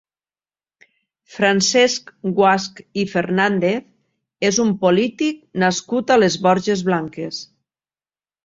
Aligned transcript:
Francesc 1.33 2.09
Guasch 2.39 2.81
i 3.03 3.05
Fernández 3.13 3.85
és 4.51 4.59
un 4.67 4.73
polític 4.87 5.41
nascut 5.65 6.15
a 6.15 6.19
les 6.23 6.43
Borges 6.49 6.87
Blanques. 6.89 7.45